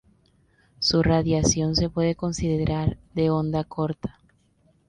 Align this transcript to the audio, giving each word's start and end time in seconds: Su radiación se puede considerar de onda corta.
Su 0.79 1.03
radiación 1.03 1.75
se 1.75 1.87
puede 1.87 2.15
considerar 2.15 2.97
de 3.13 3.29
onda 3.29 3.63
corta. 3.65 4.19